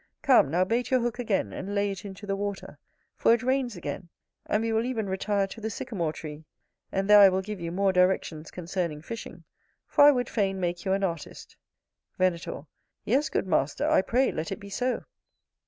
[0.23, 2.79] Come, now bait your hook again, and lay it into the water,
[3.15, 4.09] for it rains again;
[4.47, 6.43] and we will even retire to the Sycamore tree,
[6.91, 9.43] and there I will give you more directions concerning fishing,
[9.85, 11.55] for I would fain make you an artist.
[12.17, 12.63] Venator.
[13.05, 15.03] Yes, good master, I pray let it be so.